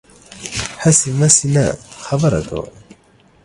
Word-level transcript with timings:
هسې 0.81 1.09
مسې 1.19 1.47
نه، 1.55 1.65
خبره 2.05 2.41
کوه 2.47 2.65